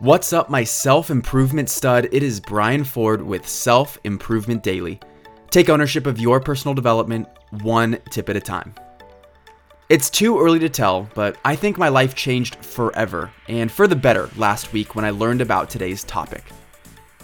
[0.00, 2.08] What's up, my self improvement stud?
[2.10, 4.98] It is Brian Ford with Self Improvement Daily.
[5.50, 7.28] Take ownership of your personal development
[7.62, 8.74] one tip at a time.
[9.88, 13.94] It's too early to tell, but I think my life changed forever and for the
[13.94, 16.42] better last week when I learned about today's topic.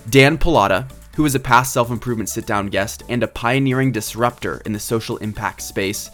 [0.08, 4.62] Dan Pallotta, who is a past self improvement sit down guest and a pioneering disruptor
[4.64, 6.08] in the social impact space,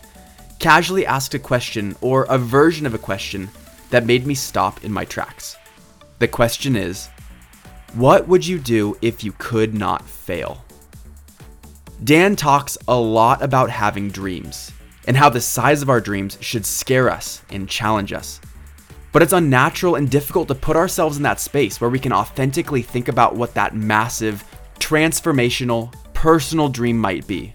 [0.59, 3.50] casually asked a question or a version of a question
[3.91, 5.59] that made me stop in my tracks.
[6.18, 7.08] The question is
[7.94, 10.64] What would you do if you could not fail?
[12.04, 14.72] Dan talks a lot about having dreams
[15.07, 18.40] and how the size of our dreams should scare us and challenge us.
[19.12, 22.82] But it's unnatural and difficult to put ourselves in that space where we can authentically
[22.82, 24.44] think about what that massive,
[24.79, 27.54] transformational, personal dream might be.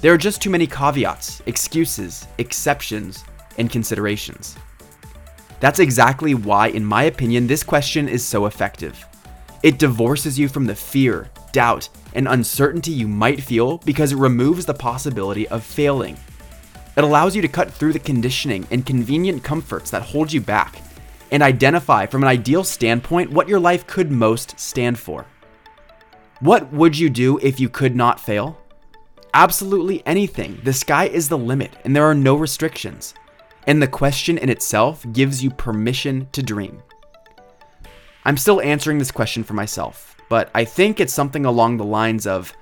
[0.00, 3.24] There are just too many caveats, excuses, exceptions,
[3.58, 4.56] and considerations.
[5.60, 9.04] That's exactly why, in my opinion, this question is so effective.
[9.62, 14.66] It divorces you from the fear, doubt, and uncertainty you might feel because it removes
[14.66, 16.16] the possibility of failing.
[16.96, 20.80] It allows you to cut through the conditioning and convenient comforts that hold you back
[21.30, 25.26] and identify from an ideal standpoint what your life could most stand for.
[26.40, 28.58] What would you do if you could not fail?
[29.34, 30.60] Absolutely anything.
[30.64, 33.14] The sky is the limit and there are no restrictions.
[33.66, 36.82] And the question in itself gives you permission to dream.
[38.24, 42.26] I'm still answering this question for myself, but I think it's something along the lines
[42.26, 42.52] of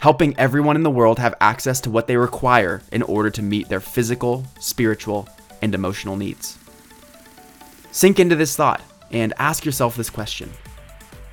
[0.00, 3.68] helping everyone in the world have access to what they require in order to meet
[3.68, 5.28] their physical, spiritual,
[5.62, 6.58] and emotional needs.
[7.90, 10.50] Sink into this thought and ask yourself this question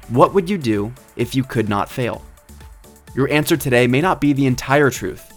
[0.09, 2.23] What would you do if you could not fail?
[3.13, 5.33] Your answer today may not be the entire truth,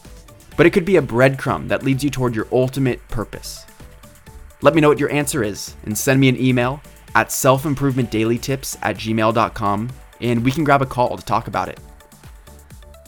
[0.56, 3.66] but it could be a breadcrumb that leads you toward your ultimate purpose.
[4.64, 6.80] Let me know what your answer is and send me an email
[7.14, 9.90] at selfimprovementdailytips at gmail.com
[10.22, 11.78] and we can grab a call to talk about it.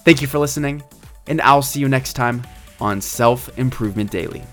[0.04, 0.82] Thank you for listening,
[1.26, 2.46] and I'll see you next time
[2.78, 4.44] on Self Improvement Daily.